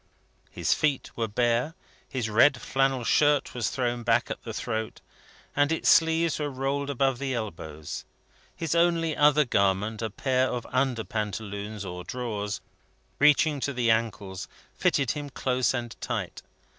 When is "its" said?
5.71-5.89